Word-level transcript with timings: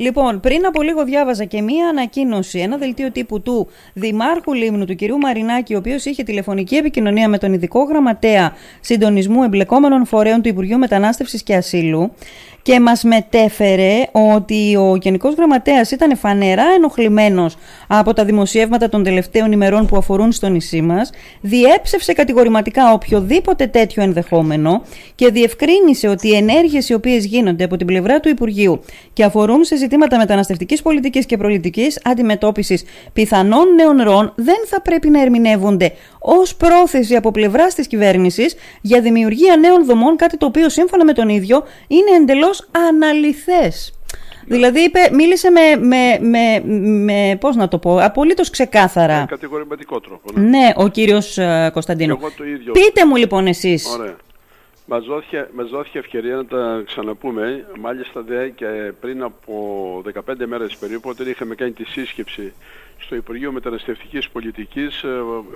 Λοιπόν, 0.00 0.40
πριν 0.40 0.66
από 0.66 0.82
λίγο 0.82 1.04
διάβαζα 1.04 1.44
και 1.44 1.62
μία 1.62 1.88
ανακοίνωση, 1.88 2.58
ένα 2.58 2.76
δελτίο 2.76 3.12
τύπου 3.12 3.40
του 3.40 3.68
Δημάρχου 3.92 4.52
Λίμνου, 4.52 4.84
του 4.84 4.94
κυρίου 4.94 5.18
Μαρινάκη, 5.18 5.74
ο 5.74 5.78
οποίος 5.78 6.04
είχε 6.04 6.22
τηλεφωνική 6.22 6.76
επικοινωνία 6.76 7.28
με 7.28 7.38
τον 7.38 7.52
ειδικό 7.52 7.82
γραμματέα 7.82 8.52
συντονισμού 8.80 9.42
εμπλεκόμενων 9.42 10.06
φορέων 10.06 10.42
του 10.42 10.48
Υπουργείου 10.48 10.78
Μετανάστευσης 10.78 11.42
και 11.42 11.54
Ασύλου 11.54 12.12
και 12.68 12.80
μας 12.80 13.02
μετέφερε 13.02 13.92
ότι 14.12 14.76
ο 14.76 14.96
Γενικός 15.02 15.34
Γραμματέας 15.34 15.90
ήταν 15.90 16.16
φανερά 16.16 16.64
ενοχλημένος 16.76 17.56
από 17.86 18.12
τα 18.12 18.24
δημοσιεύματα 18.24 18.88
των 18.88 19.02
τελευταίων 19.02 19.52
ημερών 19.52 19.86
που 19.86 19.96
αφορούν 19.96 20.32
στο 20.32 20.48
νησί 20.48 20.80
μας, 20.80 21.10
διέψευσε 21.40 22.12
κατηγορηματικά 22.12 22.92
οποιοδήποτε 22.92 23.66
τέτοιο 23.66 24.02
ενδεχόμενο 24.02 24.82
και 25.14 25.30
διευκρίνησε 25.30 26.08
ότι 26.08 26.28
οι 26.28 26.34
ενέργειες 26.34 26.88
οι 26.88 26.94
οποίες 26.94 27.24
γίνονται 27.24 27.64
από 27.64 27.76
την 27.76 27.86
πλευρά 27.86 28.20
του 28.20 28.28
Υπουργείου 28.28 28.80
και 29.12 29.24
αφορούν 29.24 29.64
σε 29.64 29.76
ζητήματα 29.76 30.18
μεταναστευτικής 30.18 30.82
πολιτικής 30.82 31.26
και 31.26 31.36
προληπτικής 31.36 32.00
αντιμετώπισης 32.04 32.84
πιθανών 33.12 33.74
νέων 33.74 34.02
ροών 34.02 34.32
δεν 34.36 34.58
θα 34.66 34.82
πρέπει 34.82 35.10
να 35.10 35.20
ερμηνεύονται 35.20 35.92
ως 36.18 36.56
πρόθεση 36.56 37.16
από 37.16 37.30
πλευράς 37.30 37.74
της 37.74 37.86
κυβέρνησης 37.86 38.54
για 38.80 39.00
δημιουργία 39.00 39.56
νέων 39.56 39.84
δομών, 39.84 40.16
κάτι 40.16 40.36
το 40.36 40.46
οποίο 40.46 40.68
σύμφωνα 40.68 41.04
με 41.04 41.12
τον 41.12 41.28
ίδιο 41.28 41.62
είναι 41.86 42.16
εντελώς 42.20 42.57
αναλυθές. 42.70 43.92
Δηλαδή 44.48 44.80
είπε, 44.80 44.98
μίλησε 45.12 45.50
με, 45.50 45.76
με, 45.76 46.18
με, 46.20 46.60
με, 46.80 47.36
πώς 47.40 47.56
να 47.56 47.68
το 47.68 47.78
πω, 47.78 47.98
απολύτως 48.02 48.50
ξεκάθαρα. 48.50 49.20
Με 49.20 49.26
κατηγορηματικό 49.26 50.00
τρόπο. 50.00 50.32
Ναι, 50.32 50.48
ναι 50.48 50.72
ο 50.76 50.88
κύριος 50.88 51.38
uh, 51.40 51.68
Κωνσταντίνο. 51.72 52.18
Πείτε 52.72 53.06
μου 53.06 53.16
λοιπόν 53.16 53.46
εσείς. 53.46 53.96
Ωραία. 53.98 54.16
Μας 54.90 55.04
δόθηκε, 55.04 55.48
μας 55.54 55.68
δόθηκε 55.68 55.98
ευκαιρία 55.98 56.36
να 56.36 56.46
τα 56.46 56.82
ξαναπούμε, 56.86 57.66
μάλιστα 57.80 58.20
δε 58.22 58.48
και 58.48 58.92
πριν 59.00 59.22
από 59.22 60.02
15 60.14 60.34
μέρες 60.46 60.76
περίπου, 60.76 61.08
όταν 61.08 61.28
είχαμε 61.28 61.54
κάνει 61.54 61.70
τη 61.70 61.84
σύσκεψη 61.84 62.52
στο 62.98 63.14
Υπουργείο 63.14 63.52
Μεταναστευτικής 63.52 64.28
Πολιτικής 64.28 65.02
ε, 65.02 65.08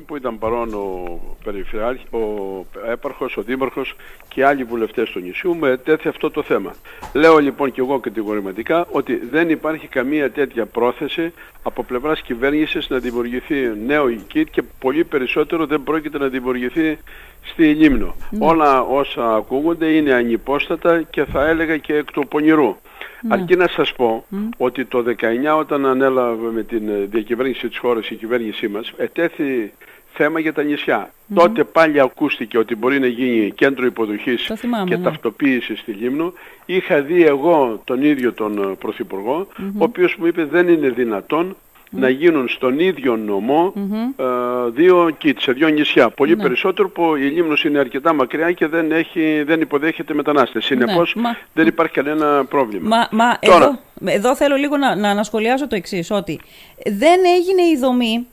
που 0.07 0.17
ήταν 0.17 0.39
παρόν 0.39 0.75
ο, 0.75 1.21
Περιφερειάρχη, 1.45 2.05
ο 2.17 2.67
Έπαρχος, 2.91 3.37
ο 3.37 3.43
Δήμαρχος 3.43 3.95
και 4.29 4.45
άλλοι 4.45 4.65
βουλευτές 4.65 5.11
του 5.11 5.21
νησιού 5.21 5.57
με 5.57 5.77
τέτοιο 5.77 6.11
αυτό 6.11 6.31
το 6.31 6.43
θέμα. 6.43 6.75
Λέω 7.13 7.39
λοιπόν 7.39 7.73
και 7.73 7.81
εγώ 7.81 7.99
κατηγορηματικά 7.99 8.87
ότι 8.91 9.17
δεν 9.31 9.51
υπάρχει 9.51 9.87
καμία 9.87 10.31
τέτοια 10.31 10.67
πρόθεση 10.67 11.33
από 11.63 11.83
πλευράς 11.85 12.23
κυβέρνησης 12.23 12.89
να 12.89 12.99
δημιουργηθεί 12.99 13.55
νέο 13.87 14.09
ΙΚΙΤ 14.09 14.49
και 14.51 14.63
πολύ 14.79 15.05
περισσότερο 15.05 15.67
δεν 15.67 15.83
πρόκειται 15.83 16.19
να 16.19 16.29
δημιουργηθεί 16.29 16.99
στη 17.43 17.75
Λίμνο. 17.75 18.15
Ναι. 18.31 18.47
Όλα 18.47 18.81
όσα 18.81 19.35
ακούγονται 19.35 19.87
είναι 19.87 20.13
ανυπόστατα 20.13 21.03
και 21.03 21.25
θα 21.25 21.49
έλεγα 21.49 21.77
και 21.77 21.95
εκ 21.95 22.13
του 22.13 22.29
πονηρού. 22.29 22.77
Ναι. 23.23 23.35
Αρκεί 23.35 23.57
να 23.57 23.69
σας 23.69 23.93
πω 23.93 24.25
ότι 24.57 24.85
το 24.85 25.05
19 25.21 25.59
όταν 25.59 25.87
ανέλαβε 25.87 26.51
με 26.51 26.63
την 26.63 26.89
ε, 26.89 26.93
διακυβέρνηση 27.11 27.69
της 27.69 27.79
χώρας 27.79 28.11
η 28.11 28.15
κυβέρνησή 28.15 28.69
μας 28.69 28.93
ετέθη 28.97 29.73
θέμα 30.13 30.41
για 30.41 30.53
τα 30.53 30.63
νησιά. 30.63 31.11
Τότε 31.35 31.65
πάλι 31.65 32.01
ακούστηκε 32.01 32.59
ότι 32.59 32.77
μπορεί 32.77 32.99
να 33.01 33.07
γίνει 33.07 33.51
κέντρο 33.51 33.87
υποδοχής 33.87 34.51
και 34.87 34.97
ναι. 34.97 35.03
ταυτοποίησης 35.03 35.79
στη 35.79 35.93
Λίμνο. 35.93 36.33
Είχα 36.67 37.01
δει 37.01 37.25
εγώ 37.25 37.81
τον 37.85 38.03
ίδιο 38.03 38.33
τον 38.33 38.59
ε, 38.59 38.75
Πρωθυπουργό, 38.79 39.47
ο 39.59 39.85
οποίος 39.85 40.17
μου 40.17 40.27
είπε 40.27 40.45
δεν 40.45 40.69
είναι 40.69 40.89
δυνατόν 40.89 41.57
να 41.95 42.09
γίνουν 42.09 42.49
στον 42.49 42.79
ίδιο 42.79 43.17
νομό 43.17 43.73
ε, 44.17 44.25
δύο 44.71 45.17
kits 45.25 45.39
σε 45.39 45.53
δύο 45.53 45.69
νησιά. 45.69 46.11
Πολύ 46.11 46.37
ναι. 46.37 46.43
περισσότερο 46.43 46.89
που 46.89 47.17
η 47.17 47.23
Λίμνος 47.23 47.65
είναι 47.65 47.79
αρκετά 47.79 48.15
μακριά 48.15 48.53
και 48.53 48.67
δεν, 48.67 48.93
έχει, 48.93 49.43
δεν 49.47 49.61
υποδέχεται 49.61 50.15
μετανάστες. 50.15 50.71
Ναι, 50.71 50.77
Συνεπώς 50.77 51.17
δεν 51.55 51.67
υπάρχει 51.67 51.93
κανένα 51.93 52.45
πρόβλημα. 52.45 52.89
Μα, 52.89 53.25
μα 53.25 53.39
Τώρα... 53.39 53.57
εδώ, 53.65 53.79
εδώ 54.05 54.37
θέλω 54.37 54.57
λίγο 54.57 54.77
να, 54.77 54.97
να, 54.97 55.15
να 55.15 55.23
σχολιάσω 55.23 55.67
το 55.67 55.75
εξής, 55.75 56.11
ότι 56.11 56.41
δεν 56.85 57.21
έγινε 57.37 57.63
η 57.63 57.79
δομή 57.79 58.27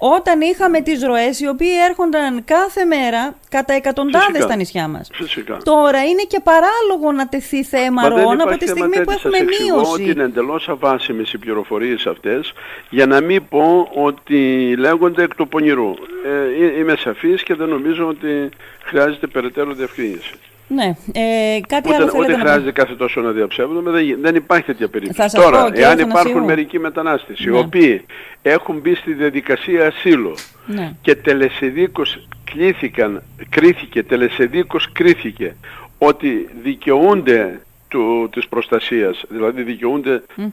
όταν 0.00 0.40
είχαμε 0.40 0.80
τις 0.80 1.02
ροές 1.02 1.40
οι 1.40 1.48
οποίοι 1.48 1.70
έρχονταν 1.88 2.44
κάθε 2.44 2.84
μέρα 2.84 3.34
κατά 3.48 3.72
εκατοντάδες 3.72 4.42
στα 4.42 4.56
νησιά 4.56 4.88
μας. 4.88 5.10
Φυσικά. 5.12 5.58
Τώρα 5.64 6.04
είναι 6.04 6.22
και 6.28 6.40
παράλογο 6.40 7.12
να 7.12 7.28
τεθεί 7.28 7.64
θέμα 7.64 8.08
ροών 8.08 8.40
από 8.40 8.56
τη 8.56 8.66
στιγμή 8.66 9.02
που 9.02 9.10
έχουμε 9.10 9.38
μείωση. 9.40 9.92
ότι 9.92 10.10
είναι 10.10 10.22
εντελώς 10.22 10.68
αβάσιμες 10.68 11.32
οι 11.32 11.38
πληροφορίες 11.38 12.06
αυτές 12.06 12.52
για 12.90 13.06
να 13.06 13.20
μην 13.20 13.48
πω 13.48 13.88
ότι 13.94 14.74
λέγονται 14.78 15.22
εκ 15.22 15.34
του 15.34 15.48
πονηρού. 15.48 15.94
Ε, 16.24 16.78
είμαι 16.78 16.96
σαφής 16.96 17.42
και 17.42 17.54
δεν 17.54 17.68
νομίζω 17.68 18.06
ότι 18.06 18.48
χρειάζεται 18.82 19.26
περαιτέρω 19.26 19.72
διευκρίνηση. 19.72 20.32
Ναι. 20.68 20.94
Ε, 21.12 21.60
κάτι 21.68 21.92
άλλο 21.92 22.12
ούτε 22.16 22.34
χρειάζεται 22.34 22.72
κάθε 22.72 22.94
τόσο 22.94 23.20
να 23.20 23.30
διαψεύδουμε, 23.30 23.90
δεν, 23.90 24.18
δεν 24.20 24.34
υπάρχει 24.34 24.64
τέτοια 24.64 24.88
περίπτωση. 24.88 25.36
Τώρα, 25.36 25.68
εάν 25.72 25.98
υπάρχουν 25.98 26.42
μερικοί 26.42 26.78
μετανάστες 26.78 27.40
οι 27.40 27.50
ναι. 27.50 27.58
οποίοι 27.58 28.04
έχουν 28.42 28.80
μπει 28.80 28.94
στη 28.94 29.12
διαδικασία 29.12 29.86
ασύλου 29.86 30.34
ναι. 30.66 30.92
και 31.02 31.14
τελεσεδίκως 31.14 32.28
κλήθηκαν, 32.44 33.22
κρίθηκε, 33.48 34.02
τελεσεδίκως 34.02 34.92
κρίθηκε 34.92 35.54
ότι 35.98 36.48
δικαιούνται 36.62 37.60
του, 37.88 38.28
της 38.32 38.48
προστασίας, 38.48 39.24
δηλαδή 39.28 39.78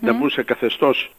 να 0.01 0.13
μπουν 0.13 0.29
σε 0.29 0.43
καθεστώς 0.43 1.03
ε, 1.03 1.11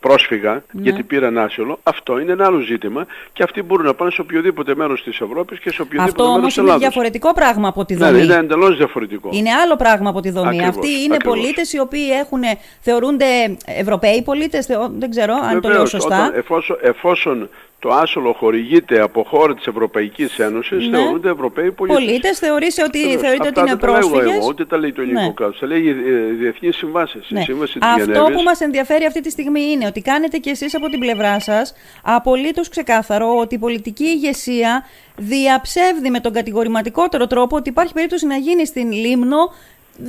πρόσφυγα 0.00 0.52
ναι. 0.52 0.82
γιατί 0.82 1.02
πήραν 1.02 1.38
άσυλο, 1.38 1.78
αυτό 1.82 2.18
είναι 2.18 2.32
ένα 2.32 2.46
άλλο 2.46 2.60
ζήτημα 2.60 3.06
και 3.32 3.42
αυτοί 3.42 3.62
μπορούν 3.62 3.86
να 3.86 3.94
πάνε 3.94 4.10
σε 4.10 4.20
οποιοδήποτε 4.20 4.74
μέρος 4.74 5.02
της 5.02 5.20
Ευρώπης 5.20 5.58
και 5.58 5.70
σε 5.70 5.82
οποιοδήποτε 5.82 6.22
αυτό 6.22 6.32
μέρος 6.32 6.46
της 6.46 6.56
Ελλάδας. 6.56 6.74
Αυτό 6.74 6.74
όμως 6.74 6.80
είναι 6.80 6.90
διαφορετικό 6.90 7.34
πράγμα 7.34 7.68
από 7.68 7.84
τη 7.84 7.94
ναι, 7.94 8.06
δομή. 8.06 8.18
Ναι, 8.18 8.24
είναι 8.24 8.34
εντελώς 8.34 8.76
διαφορετικό. 8.76 9.28
Είναι 9.32 9.50
άλλο 9.50 9.76
πράγμα 9.76 10.10
από 10.10 10.20
τη 10.20 10.30
δομή. 10.30 10.48
Ακριβώς, 10.48 10.68
Αυτοί 10.68 10.88
είναι 10.88 11.14
ακριβώς. 11.14 11.38
πολίτες 11.38 11.72
οι 11.72 11.78
οποίοι 11.78 12.08
έχουν, 12.20 12.40
θεωρούνται 12.80 13.56
Ευρωπαίοι 13.64 14.22
πολίτες, 14.22 14.66
δεν 14.98 15.10
ξέρω 15.10 15.34
αν 15.42 15.60
το 15.60 15.68
λέω 15.68 15.86
σωστά. 15.86 16.16
Όταν, 16.16 16.38
εφόσον, 16.38 16.78
εφόσον 16.82 17.48
το 17.82 17.92
άσολο 17.92 18.32
χορηγείται 18.32 19.00
από 19.00 19.24
χώρα 19.24 19.54
της 19.54 19.66
Ευρωπαϊκής 19.66 20.38
Ένωσης, 20.38 20.88
ναι. 20.88 20.96
θεωρούνται 20.96 21.30
Ευρωπαίοι 21.30 21.72
πολίτες. 21.72 22.04
Πολίτες 22.04 22.38
θεωρείται 22.38 22.82
ότι, 22.82 22.98
θεωρείται 22.98 23.48
ότι 23.48 23.60
είναι 23.60 23.76
πρόσφυγες. 23.76 24.18
Αυτά 24.18 24.24
δεν 24.24 24.34
εγώ, 24.34 24.46
ούτε 24.48 24.64
τα 24.64 24.76
λέει 24.76 24.92
το 24.92 25.00
ελληνικό 25.00 25.26
ναι. 25.26 25.32
κράτος, 25.32 25.58
τα 25.58 25.66
λέει 25.66 25.82
οι 25.82 25.92
διεθνείς 26.38 26.76
συμβάσεις. 26.76 27.26
Ναι. 27.28 27.40
Η 27.40 27.42
σύμβαση 27.42 27.78
Αυτό 27.82 28.04
Γενέβης. 28.04 28.36
που 28.36 28.42
μας 28.42 28.60
ενδιαφέρει 28.60 29.04
αυτή 29.04 29.20
τη 29.20 29.30
στιγμή 29.30 29.70
είναι 29.70 29.86
ότι 29.86 30.00
κάνετε 30.00 30.38
κι 30.38 30.48
εσείς 30.48 30.74
από 30.74 30.88
την 30.88 30.98
πλευρά 30.98 31.40
σας 31.40 31.74
απολύτως 32.02 32.68
ξεκάθαρο 32.68 33.38
ότι 33.38 33.54
η 33.54 33.58
πολιτική 33.58 34.04
ηγεσία 34.04 34.84
διαψεύδει 35.16 36.10
με 36.10 36.20
τον 36.20 36.32
κατηγορηματικότερο 36.32 37.26
τρόπο 37.26 37.56
ότι 37.56 37.68
υπάρχει 37.68 37.92
περίπτωση 37.92 38.26
να 38.26 38.36
γίνει 38.36 38.66
στην 38.66 38.92
Λίμνο 38.92 39.52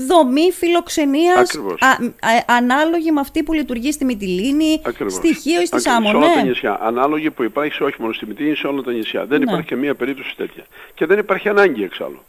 δομή 0.08 0.52
φιλοξενίας 0.52 1.60
ανάλογη 2.46 3.12
με 3.12 3.20
αυτή 3.20 3.44
που 3.44 3.54
λειτουργεί 3.54 3.92
στη 3.92 4.06
Μυτιλίνη, 4.06 4.82
στη 5.08 5.36
Χίο 5.36 5.62
ή 5.62 5.66
στη 5.66 5.82
Σάμο. 5.82 6.10
Σε 6.10 6.16
όλα 6.16 6.28
ναι. 6.28 6.34
τα 6.34 6.42
νησιά. 6.42 6.80
Ανάλογη 6.82 7.32
που 7.32 7.44
υπάρχει 7.44 7.84
όχι 7.84 7.96
μόνο 8.00 8.14
στη 8.14 8.26
Μυτιλίνη, 8.26 8.56
σε 8.56 8.68
όλα 8.68 8.82
τα 8.82 8.92
νησιά. 8.92 9.26
Δεν 9.26 9.40
ναι. 9.40 9.52
υπάρχει 9.52 9.68
καμία 9.68 9.96
περίπτωση 9.96 10.36
τέτοια. 10.36 10.64
Και 10.94 11.06
δεν 11.06 11.18
υπάρχει 11.20 11.50
ανάγκη 11.50 11.84
εξάλλου. 11.84 12.20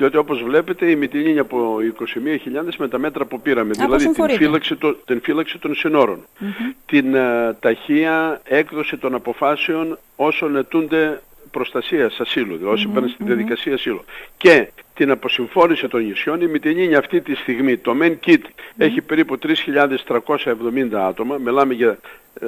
Διότι 0.00 0.16
όπως 0.16 0.42
βλέπετε 0.42 0.90
η 0.90 0.96
Μυτιλίνη 0.96 1.38
από 1.38 1.76
21.000 1.98 2.74
με 2.78 2.88
τα 2.88 2.98
μέτρα 2.98 3.24
που 3.24 3.40
πήραμε, 3.40 3.72
δηλαδή 3.72 4.10
την 4.12 4.28
φύλαξη, 4.28 4.76
το, 4.76 4.94
την 4.94 5.20
φύλαξη 5.22 5.58
των 5.58 5.74
συνόρων, 5.74 6.26
mm-hmm. 6.40 6.74
την 6.86 7.14
uh, 7.14 7.54
ταχεία 7.60 8.40
έκδοση 8.44 8.96
των 8.96 9.14
αποφάσεων 9.14 9.98
όσων 10.16 10.56
ετούνται 10.56 11.20
προστασίας 11.50 12.20
ασύλου, 12.20 12.56
δηλαδή 12.56 12.74
όσοι 12.74 12.88
mm-hmm. 12.94 13.08
στη 13.14 13.24
διαδικασία 13.24 13.74
ασύλου. 13.74 14.04
Και 14.36 14.68
την 14.94 15.10
αποσυμφόρηση 15.10 15.88
των 15.88 16.04
νησιών. 16.04 16.40
Η 16.40 16.46
Μυτιλίνη 16.46 16.94
αυτή 16.94 17.20
τη 17.20 17.34
στιγμή, 17.34 17.76
το 17.76 17.96
main 18.02 18.16
kit 18.26 18.42
έχει 18.76 19.00
περίπου 19.00 19.38
3.370 19.42 20.92
άτομα. 20.92 21.36
Μιλάμε 21.36 21.74
για 21.74 21.98
ε, 22.40 22.46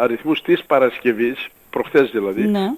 αριθμούς 0.00 0.42
της 0.42 0.64
Παρασκευής, 0.64 1.48
προχθές 1.74 2.10
δηλαδή, 2.10 2.46
ναι. 2.46 2.72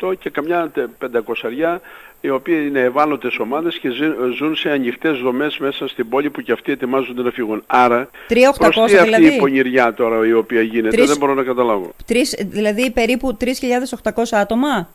3.378 0.00 0.12
και 0.18 0.30
καμιά 0.30 0.72
500 0.98 1.78
οι 2.20 2.30
οποίοι 2.30 2.64
είναι 2.68 2.80
ευάλωτες 2.80 3.38
ομάδες 3.38 3.78
και 3.78 3.88
ζουν 4.36 4.56
σε 4.56 4.70
ανοιχτές 4.70 5.18
δομές 5.18 5.58
μέσα 5.58 5.88
στην 5.88 6.08
πόλη 6.08 6.30
που 6.30 6.40
και 6.40 6.52
αυτοί 6.52 6.72
ετοιμάζονται 6.72 7.22
να 7.22 7.30
φύγουν. 7.30 7.62
Άρα, 7.66 8.10
3.800 8.28 8.38
αυτή 8.82 9.02
δηλαδή. 9.02 9.26
η 9.26 9.36
πονηριά 9.38 9.94
τώρα 9.94 10.26
η 10.26 10.32
οποία 10.32 10.62
γίνεται, 10.62 11.02
3... 11.02 11.06
δεν 11.06 11.16
μπορώ 11.16 11.34
να 11.34 11.42
καταλάβω. 11.42 11.94
3, 12.08 12.14
δηλαδή 12.38 12.90
περίπου 12.90 13.36
3.800 13.40 14.22
άτομα. 14.30 14.88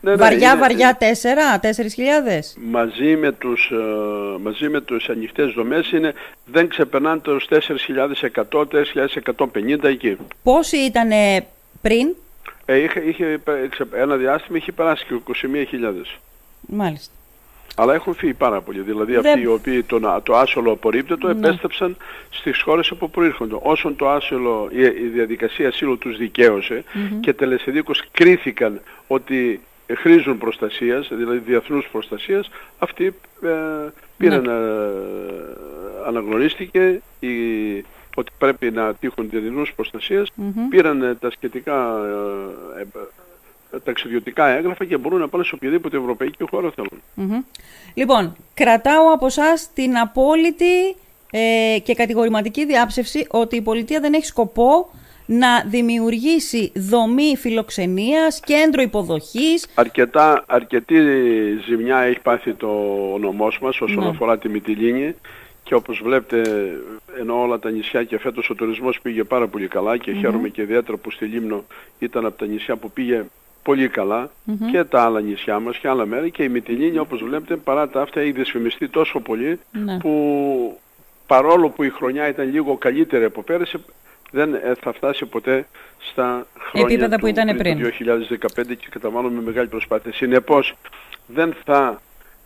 Ναι, 0.00 0.10
ναι, 0.10 0.16
βαριά, 0.16 0.50
είναι, 0.50 0.60
βαριά, 0.60 0.98
4, 1.00 1.04
4.000. 1.60 1.68
Μαζί 2.70 3.16
με 3.16 3.32
τους, 3.32 3.72
uh, 3.74 4.38
μαζί 4.42 4.68
με 4.68 4.80
τους 4.80 5.08
ανοιχτές 5.08 5.52
δομές 5.52 5.90
είναι, 5.92 6.12
δεν 6.44 6.68
ξεπερνάνε 6.68 7.20
τους 7.20 7.46
4.100, 7.50 8.66
4.150 8.66 9.84
εκεί. 9.84 10.16
Πόσοι 10.42 10.76
ήταν 10.76 11.10
πριν; 11.88 12.14
Ε, 12.64 12.76
είχε, 12.76 13.00
είχε, 13.00 13.40
ένα 13.94 14.16
διάστημα 14.16 14.58
είχε 14.58 14.72
περάσει 14.72 15.04
και 15.06 15.14
21.000. 15.72 16.18
Μάλιστα. 16.60 17.12
Αλλά 17.76 17.94
έχουν 17.94 18.14
φύγει 18.14 18.34
πάρα 18.34 18.60
πολλοί. 18.60 18.80
Δηλαδή 18.80 19.16
αυτοί 19.16 19.40
οι 19.40 19.46
οποίοι 19.46 19.82
το, 19.82 20.20
το 20.22 20.36
άσολο 20.36 20.72
απορρίπτετο 20.72 21.26
ναι. 21.26 21.32
επέστρεψαν 21.32 21.96
στις 22.30 22.60
χώρες 22.60 22.90
όπου 22.90 23.10
προήρχονται. 23.10 23.56
Όσον 23.62 23.96
το 23.96 24.08
άσολο, 24.10 24.68
η, 24.72 24.80
η 24.80 25.08
διαδικασία 25.12 25.68
ασύλου 25.68 25.98
τους 25.98 26.16
δικαίωσε 26.16 26.84
mm-hmm. 26.84 27.16
και 27.20 27.32
τελεσεδίκως 27.32 28.02
κρίθηκαν 28.10 28.80
ότι 29.06 29.60
χρήζουν 29.92 30.38
προστασίας, 30.38 31.08
δηλαδή 31.12 31.38
διεθνούς 31.38 31.88
προστασίας, 31.92 32.50
αυτοί 32.78 33.14
ε, 33.42 33.48
πήραν, 34.16 34.42
Ναι. 34.42 34.52
ε, 34.52 34.56
αναγνωρίστηκε 36.06 37.02
η, 37.20 37.28
ότι 38.14 38.32
πρέπει 38.38 38.70
να 38.70 38.94
τύχουν 38.94 39.28
διεθνούς 39.30 39.72
προστασίας, 39.76 40.30
Μμμ. 40.34 40.68
πήραν 40.68 41.02
ε, 41.02 41.14
τα 41.14 41.30
σχετικά 41.30 41.96
ε, 42.78 42.80
ε, 42.80 43.78
ταξιδιωτικά 43.84 44.46
έγγραφα 44.46 44.84
και 44.84 44.96
μπορούν 44.96 45.20
να 45.20 45.28
πάνε 45.28 45.44
σε 45.44 45.54
οποιαδήποτε 45.54 45.96
ευρωπαϊκή 45.96 46.44
χώρα 46.50 46.70
θέλουν. 46.70 47.02
Μμμ. 47.14 47.40
Λοιπόν, 47.94 48.36
κρατάω 48.54 49.12
από 49.12 49.26
εσάς 49.26 49.70
την 49.74 49.98
απόλυτη 49.98 50.96
ε, 51.30 51.78
και 51.78 51.94
κατηγορηματική 51.94 52.66
διάψευση 52.66 53.26
ότι 53.30 53.56
η 53.56 53.62
πολιτεία 53.62 54.00
δεν 54.00 54.14
έχει 54.14 54.26
σκοπό 54.26 54.90
να 55.26 55.64
δημιουργήσει 55.66 56.72
δομή 56.74 57.36
φιλοξενίας, 57.36 58.40
κέντρο 58.40 58.82
υποδοχής. 58.82 59.66
Αρκετά, 59.74 60.44
αρκετή 60.46 60.96
ζημιά 61.66 61.98
έχει 61.98 62.20
πάθει 62.20 62.52
το 62.52 62.68
νομός 63.20 63.58
μας 63.62 63.80
όσον 63.80 64.04
Ναι. 64.04 64.08
αφορά 64.08 64.38
τη 64.38 64.48
Μυτιλίνη 64.48 65.14
και 65.64 65.74
όπως 65.74 66.00
βλέπετε 66.04 66.70
ενώ 67.20 67.40
όλα 67.42 67.58
τα 67.58 67.70
νησιά 67.70 68.04
και 68.04 68.18
φέτος 68.18 68.50
ο 68.50 68.54
τουρισμός 68.54 69.00
πήγε 69.02 69.24
πάρα 69.24 69.46
πολύ 69.46 69.68
καλά 69.68 69.96
και 69.96 70.12
χαίρομαι 70.12 70.48
και 70.48 70.62
ιδιαίτερα 70.62 70.96
που 70.96 71.10
στη 71.10 71.24
Λίμνο 71.24 71.64
ήταν 71.98 72.26
από 72.26 72.38
τα 72.38 72.46
νησιά 72.46 72.76
που 72.76 72.90
πήγε 72.90 73.24
πολύ 73.62 73.88
καλά 73.88 74.30
Μμμ. 74.44 74.70
και 74.70 74.84
τα 74.84 75.02
άλλα 75.02 75.20
νησιά 75.20 75.58
μας 75.60 75.76
και 75.76 75.88
άλλα 75.88 76.06
μέρη 76.06 76.30
και 76.30 76.42
η 76.42 76.48
Μυτιλίνη 76.48 76.98
όπως 76.98 77.22
βλέπετε 77.22 77.56
παρά 77.56 77.88
τα 77.88 78.00
αυτά 78.02 78.20
έχει 78.20 78.32
δυσφημιστεί 78.32 78.88
τόσο 78.88 79.20
πολύ 79.20 79.60
Ναι. 79.84 79.98
που 79.98 80.78
παρόλο 81.26 81.68
που 81.68 81.82
η 81.82 81.90
χρονιά 81.90 82.28
ήταν 82.28 82.50
λίγο 82.52 82.76
καλύτερη 82.76 83.24
από 83.24 83.42
πέρυσι 83.42 83.78
δεν 84.30 84.54
ε, 84.54 84.74
θα 84.80 84.92
φτάσει 84.92 85.26
ποτέ 85.26 85.66
στα 85.98 86.46
χρόνια 86.70 86.88
Επίπεδα 86.88 87.14
που 87.16 87.20
του, 87.20 87.26
ήταν 87.26 87.48
του 87.48 87.56
πριν. 87.56 87.78
2015 88.62 88.66
και 88.66 88.86
καταβάλουμε 88.90 89.40
μεγάλη 89.42 89.68
προσπάθεια. 89.68 90.12
Συνεπώς 90.12 90.74
δεν 91.26 91.54
θα 91.64 92.00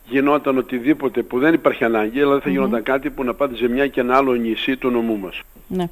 γινόταν 0.09 0.57
οτιδήποτε 0.57 1.21
που 1.23 1.39
δεν 1.39 1.53
υπάρχει 1.53 1.83
ανάγκη, 1.83 2.21
αλλά 2.21 2.39
θα 2.39 2.49
γινόταν 2.49 2.83
κάτι 2.83 3.09
που 3.09 3.23
να 3.23 3.33
πάτε 3.33 3.55
σε 3.55 3.67
μια 3.67 3.87
και 3.87 3.99
ένα 3.99 4.15
άλλο 4.17 4.33
νησί 4.33 4.77
του 4.77 4.89
νομού 4.89 5.17
μας. 5.17 5.41
Ναι. 5.67 5.89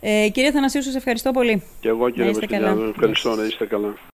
Ε, 0.00 0.28
κύριε 0.28 0.50
Θανασίου, 0.50 0.82
σας 0.82 0.94
ευχαριστώ 0.94 1.30
πολύ. 1.30 1.62
Και 1.80 1.88
εγώ 1.88 2.10
κύριε 2.10 2.30
είστε 2.30 2.46
καλά. 2.46 2.66
Μαστιλιάδο, 2.66 2.90
ευχαριστώ 2.90 3.34
να 3.34 3.44
είστε 3.44 3.66
καλά. 3.66 3.94